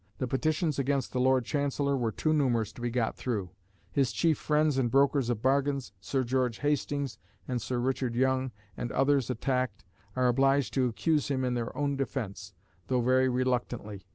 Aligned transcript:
The 0.17 0.25
petitions 0.27 0.79
against 0.79 1.11
the 1.13 1.19
Lord 1.19 1.45
Chancellor 1.45 1.95
were 1.95 2.11
too 2.11 2.33
numerous 2.33 2.71
to 2.73 2.81
be 2.81 2.89
got 2.89 3.15
through: 3.15 3.51
his 3.91 4.11
chief 4.11 4.35
friends 4.39 4.79
and 4.79 4.89
brokers 4.89 5.29
of 5.29 5.43
bargains, 5.43 5.91
Sir 6.01 6.23
George 6.23 6.57
Hastings 6.57 7.19
and 7.47 7.61
Sir 7.61 7.77
Richard 7.77 8.15
Young, 8.15 8.49
and 8.75 8.91
others 8.91 9.29
attacked, 9.29 9.85
are 10.15 10.27
obliged 10.27 10.73
to 10.73 10.87
accuse 10.87 11.27
him 11.27 11.45
in 11.45 11.53
their 11.53 11.77
own 11.77 11.97
defence, 11.97 12.51
though 12.87 13.01
very 13.01 13.29
reluctantly. 13.29 14.07